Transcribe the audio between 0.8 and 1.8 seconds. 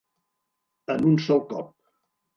En un sol cop.